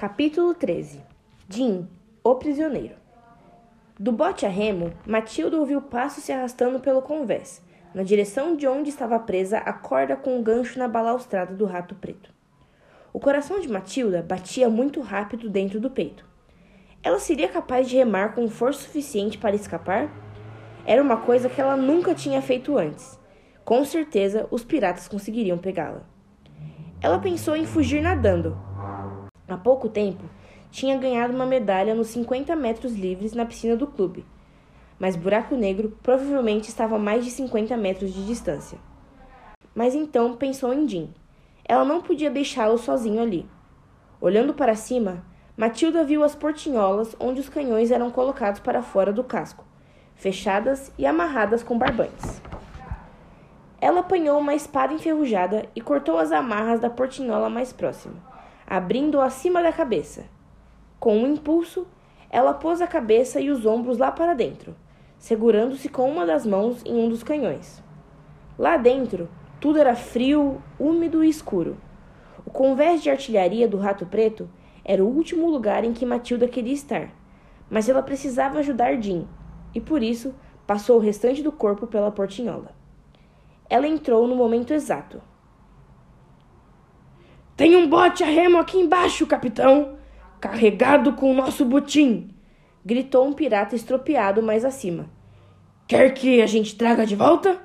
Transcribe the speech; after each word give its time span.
Capítulo 0.00 0.54
13 0.54 1.02
Jim, 1.46 1.86
o 2.24 2.34
prisioneiro. 2.36 2.94
Do 3.98 4.10
bote 4.10 4.46
a 4.46 4.48
remo, 4.48 4.94
Matilda 5.06 5.58
ouviu 5.58 5.82
passos 5.82 6.24
se 6.24 6.32
arrastando 6.32 6.80
pelo 6.80 7.02
convés, 7.02 7.62
na 7.94 8.02
direção 8.02 8.56
de 8.56 8.66
onde 8.66 8.88
estava 8.88 9.18
presa 9.18 9.58
a 9.58 9.74
corda 9.74 10.16
com 10.16 10.40
o 10.40 10.42
gancho 10.42 10.78
na 10.78 10.88
balaustrada 10.88 11.54
do 11.54 11.66
rato 11.66 11.94
preto. 11.96 12.32
O 13.12 13.20
coração 13.20 13.60
de 13.60 13.68
Matilda 13.68 14.24
batia 14.26 14.70
muito 14.70 15.02
rápido 15.02 15.50
dentro 15.50 15.78
do 15.78 15.90
peito. 15.90 16.24
Ela 17.02 17.18
seria 17.18 17.50
capaz 17.50 17.86
de 17.86 17.98
remar 17.98 18.34
com 18.34 18.48
força 18.48 18.84
suficiente 18.84 19.36
para 19.36 19.54
escapar? 19.54 20.10
Era 20.86 21.02
uma 21.02 21.18
coisa 21.18 21.50
que 21.50 21.60
ela 21.60 21.76
nunca 21.76 22.14
tinha 22.14 22.40
feito 22.40 22.78
antes. 22.78 23.20
Com 23.66 23.84
certeza, 23.84 24.48
os 24.50 24.64
piratas 24.64 25.08
conseguiriam 25.08 25.58
pegá-la. 25.58 26.08
Ela 27.02 27.18
pensou 27.18 27.54
em 27.54 27.66
fugir 27.66 28.00
nadando, 28.00 28.69
Há 29.50 29.56
pouco 29.56 29.88
tempo, 29.88 30.22
tinha 30.70 30.96
ganhado 30.96 31.34
uma 31.34 31.44
medalha 31.44 31.92
nos 31.92 32.06
50 32.06 32.54
metros 32.54 32.94
livres 32.94 33.32
na 33.32 33.44
piscina 33.44 33.74
do 33.74 33.84
clube, 33.84 34.24
mas 34.96 35.16
Buraco 35.16 35.56
Negro 35.56 35.98
provavelmente 36.04 36.68
estava 36.68 36.94
a 36.94 37.00
mais 37.00 37.24
de 37.24 37.32
50 37.32 37.76
metros 37.76 38.14
de 38.14 38.24
distância. 38.24 38.78
Mas 39.74 39.92
então 39.96 40.36
pensou 40.36 40.72
em 40.72 40.88
Jim. 40.88 41.12
Ela 41.64 41.84
não 41.84 42.00
podia 42.00 42.30
deixá-lo 42.30 42.78
sozinho 42.78 43.20
ali. 43.20 43.44
Olhando 44.20 44.54
para 44.54 44.76
cima, 44.76 45.24
Matilda 45.56 46.04
viu 46.04 46.22
as 46.22 46.36
portinholas 46.36 47.16
onde 47.18 47.40
os 47.40 47.48
canhões 47.48 47.90
eram 47.90 48.08
colocados 48.08 48.60
para 48.60 48.82
fora 48.82 49.12
do 49.12 49.24
casco, 49.24 49.64
fechadas 50.14 50.92
e 50.96 51.04
amarradas 51.04 51.64
com 51.64 51.76
barbantes. 51.76 52.40
Ela 53.80 53.98
apanhou 53.98 54.38
uma 54.38 54.54
espada 54.54 54.94
enferrujada 54.94 55.66
e 55.74 55.80
cortou 55.80 56.18
as 56.18 56.30
amarras 56.30 56.78
da 56.78 56.88
portinhola 56.88 57.50
mais 57.50 57.72
próxima 57.72 58.29
abrindo-o 58.70 59.20
acima 59.20 59.60
da 59.60 59.72
cabeça. 59.72 60.26
Com 61.00 61.18
um 61.18 61.26
impulso, 61.26 61.88
ela 62.30 62.54
pôs 62.54 62.80
a 62.80 62.86
cabeça 62.86 63.40
e 63.40 63.50
os 63.50 63.66
ombros 63.66 63.98
lá 63.98 64.12
para 64.12 64.32
dentro, 64.32 64.76
segurando-se 65.18 65.88
com 65.88 66.08
uma 66.08 66.24
das 66.24 66.46
mãos 66.46 66.80
em 66.86 66.94
um 66.94 67.08
dos 67.08 67.24
canhões. 67.24 67.82
Lá 68.56 68.76
dentro, 68.76 69.28
tudo 69.60 69.80
era 69.80 69.96
frio, 69.96 70.62
úmido 70.78 71.24
e 71.24 71.28
escuro. 71.28 71.78
O 72.46 72.50
convés 72.50 73.02
de 73.02 73.10
artilharia 73.10 73.66
do 73.66 73.76
Rato 73.76 74.06
Preto 74.06 74.48
era 74.84 75.04
o 75.04 75.08
último 75.08 75.50
lugar 75.50 75.82
em 75.82 75.92
que 75.92 76.06
Matilda 76.06 76.46
queria 76.46 76.72
estar, 76.72 77.10
mas 77.68 77.88
ela 77.88 78.04
precisava 78.04 78.60
ajudar 78.60 79.02
Jim, 79.02 79.26
e 79.74 79.80
por 79.80 80.00
isso 80.00 80.32
passou 80.64 80.96
o 80.96 81.00
restante 81.00 81.42
do 81.42 81.50
corpo 81.50 81.88
pela 81.88 82.12
portinhola. 82.12 82.70
Ela 83.68 83.88
entrou 83.88 84.28
no 84.28 84.36
momento 84.36 84.72
exato. 84.72 85.20
Tem 87.60 87.76
um 87.76 87.86
bote 87.86 88.24
a 88.24 88.26
remo 88.26 88.56
aqui 88.56 88.78
embaixo, 88.78 89.26
capitão, 89.26 89.98
carregado 90.40 91.12
com 91.12 91.30
o 91.30 91.34
nosso 91.34 91.62
butim, 91.62 92.34
gritou 92.82 93.26
um 93.26 93.34
pirata 93.34 93.76
estropiado 93.76 94.42
mais 94.42 94.64
acima. 94.64 95.10
Quer 95.86 96.14
que 96.14 96.40
a 96.40 96.46
gente 96.46 96.74
traga 96.74 97.04
de 97.04 97.14
volta? 97.14 97.60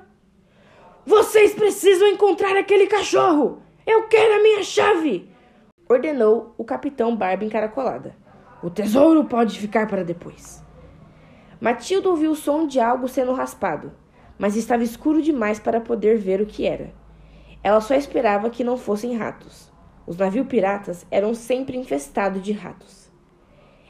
Vocês 1.06 1.54
precisam 1.54 2.08
encontrar 2.08 2.58
aquele 2.58 2.86
cachorro! 2.86 3.62
Eu 3.86 4.06
quero 4.06 4.34
a 4.34 4.42
minha 4.42 4.62
chave! 4.62 5.30
ordenou 5.88 6.54
o 6.58 6.62
capitão 6.62 7.16
Barba 7.16 7.46
encaracolada. 7.46 8.14
O 8.62 8.68
tesouro 8.68 9.24
pode 9.24 9.58
ficar 9.58 9.86
para 9.86 10.04
depois. 10.04 10.62
Matilda 11.58 12.10
ouviu 12.10 12.32
o 12.32 12.36
som 12.36 12.66
de 12.66 12.78
algo 12.78 13.08
sendo 13.08 13.32
raspado, 13.32 13.94
mas 14.38 14.56
estava 14.56 14.82
escuro 14.82 15.22
demais 15.22 15.58
para 15.58 15.80
poder 15.80 16.18
ver 16.18 16.42
o 16.42 16.46
que 16.46 16.66
era. 16.66 16.92
Ela 17.64 17.80
só 17.80 17.94
esperava 17.94 18.50
que 18.50 18.62
não 18.62 18.76
fossem 18.76 19.16
ratos. 19.16 19.74
Os 20.06 20.16
navios 20.16 20.46
piratas 20.46 21.04
eram 21.10 21.34
sempre 21.34 21.76
infestados 21.76 22.40
de 22.40 22.52
ratos. 22.52 23.10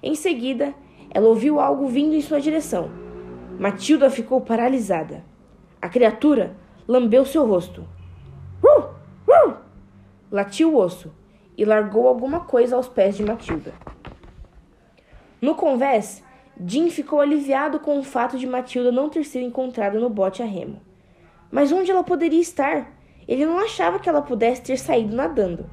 Em 0.03 0.15
seguida, 0.15 0.75
ela 1.11 1.29
ouviu 1.29 1.61
algo 1.61 1.87
vindo 1.87 2.15
em 2.15 2.21
sua 2.21 2.41
direção. 2.41 2.91
Matilda 3.59 4.11
ficou 4.11 4.41
paralisada. 4.41 5.25
A 5.81 5.89
criatura 5.89 6.57
lambeu 6.89 7.25
seu 7.25 7.47
rosto. 7.47 7.87
Uh! 8.63 8.83
Uh! 9.31 9.57
Latiu 10.31 10.75
o 10.75 10.79
osso 10.79 11.13
e 11.57 11.65
largou 11.65 12.09
alguma 12.09 12.41
coisa 12.41 12.77
aos 12.77 12.89
pés 12.89 13.17
de 13.17 13.25
Matilda. 13.25 13.73
No 15.41 15.55
convés, 15.55 16.23
Jim 16.65 16.89
ficou 16.89 17.21
aliviado 17.21 17.79
com 17.79 17.99
o 17.99 18.03
fato 18.03 18.39
de 18.39 18.47
Matilda 18.47 18.91
não 18.91 19.11
ter 19.11 19.25
sido 19.25 19.45
encontrada 19.45 20.01
no 20.01 20.09
bote 20.09 20.43
a 20.43 20.47
remo. 20.47 20.81
Mas 21.51 21.73
onde 21.73 21.91
ela 21.91 22.03
poderia 22.03 22.41
estar? 22.41 22.93
Ele 23.29 23.45
não 23.45 23.59
achava 23.59 23.99
que 23.99 24.09
ela 24.09 24.23
pudesse 24.23 24.63
ter 24.63 24.79
saído 24.79 25.15
nadando. 25.15 25.69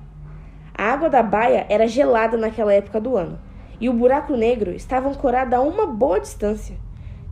A 0.73 0.91
água 0.91 1.09
da 1.09 1.22
baia 1.22 1.66
era 1.69 1.88
gelada 1.88 2.38
naquela 2.38 2.73
época 2.73 3.00
do 3.00 3.16
ano, 3.16 3.39
e 3.79 3.89
o 3.89 3.94
buraco 3.94 4.35
negro 4.35 4.72
estava 4.72 5.09
ancorado 5.09 5.56
a 5.56 5.61
uma 5.61 5.85
boa 5.85 6.19
distância. 6.19 6.78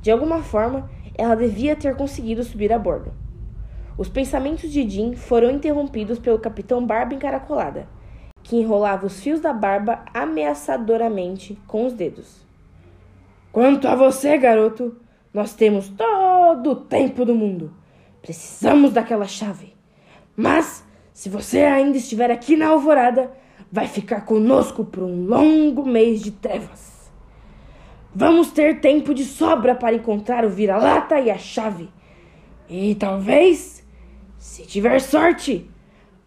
De 0.02 0.12
alguma 0.12 0.44
forma, 0.44 0.90
ela 1.16 1.36
devia 1.36 1.76
ter 1.76 1.96
conseguido 1.96 2.44
subir 2.44 2.72
a 2.72 2.80
bordo. 2.80 3.14
Os 3.98 4.10
pensamentos 4.10 4.72
de 4.72 4.90
Jim 4.90 5.16
foram 5.16 5.52
interrompidos 5.52 6.18
pelo 6.18 6.40
capitão 6.40 6.86
Barba 6.86 7.14
encaracolada, 7.14 7.88
que 8.44 8.56
enrolava 8.56 9.06
os 9.06 9.20
fios 9.20 9.40
da 9.40 9.54
barba 9.54 10.04
ameaçadoramente 10.14 11.58
com 11.68 11.86
os 11.86 11.94
dedos. 11.94 12.46
Quanto 13.52 13.88
a 13.88 13.96
você, 13.96 14.38
garoto, 14.38 14.96
nós 15.34 15.54
temos 15.54 15.90
todo 15.90 16.72
o 16.72 16.76
tempo 16.76 17.26
do 17.26 17.36
mundo. 17.36 17.74
Precisamos 18.22 18.94
daquela 18.94 19.28
chave. 19.28 19.76
Mas 20.36 20.86
se 21.14 21.30
você 21.30 21.60
ainda 21.60 21.98
estiver 21.98 22.32
aqui 22.32 22.56
na 22.56 22.70
alvorada, 22.70 23.32
vai 23.72 23.88
ficar 23.88 24.22
conosco 24.22 24.84
por 24.84 25.04
um 25.04 25.26
longo 25.26 25.86
mês 25.86 26.22
de 26.22 26.32
trevas. 26.32 27.12
Vamos 28.14 28.52
ter 28.52 28.82
tempo 28.82 29.14
de 29.14 29.24
sobra 29.24 29.74
para 29.74 29.96
encontrar 29.96 30.44
o 30.44 30.50
vira-lata 30.50 31.18
e 31.20 31.32
a 31.32 31.38
chave. 31.38 31.90
E 32.70 32.96
talvez, 32.96 33.86
se 34.38 34.66
tiver 34.66 35.00
sorte, 35.00 35.70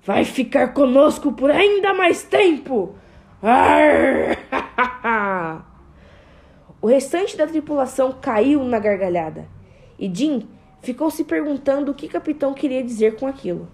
vai 0.04 0.24
ficar 0.24 0.68
conosco 0.68 1.32
por 1.32 1.50
ainda 1.50 1.92
mais 1.92 2.22
tempo. 2.22 2.94
o 6.80 6.86
restante 6.86 7.36
da 7.36 7.46
tripulação 7.46 8.12
caiu 8.12 8.64
na 8.64 8.78
gargalhada 8.78 9.46
e 9.98 10.10
Jim 10.12 10.48
ficou 10.80 11.10
se 11.10 11.24
perguntando 11.24 11.92
o 11.92 11.94
que 11.94 12.06
o 12.06 12.10
capitão 12.10 12.54
queria 12.54 12.82
dizer 12.82 13.16
com 13.16 13.26
aquilo. 13.26 13.68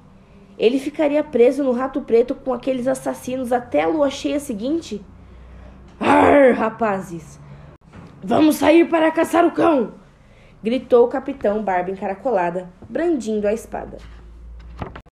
Ele 0.61 0.79
ficaria 0.79 1.25
preso 1.25 1.65
no 1.65 1.73
rato 1.73 2.03
preto 2.03 2.35
com 2.35 2.53
aqueles 2.53 2.87
assassinos 2.87 3.51
até 3.51 3.85
a 3.85 3.89
lua 3.89 4.11
cheia 4.11 4.39
seguinte? 4.39 5.03
Ar, 5.99 6.53
rapazes! 6.53 7.41
Vamos 8.23 8.57
sair 8.57 8.87
para 8.87 9.11
caçar 9.11 9.47
o 9.47 9.53
cão! 9.53 9.95
gritou 10.63 11.07
o 11.07 11.09
capitão 11.09 11.63
Barba 11.63 11.91
encaracolada, 11.91 12.69
brandindo 12.87 13.49
a 13.49 13.55
espada. 13.55 13.97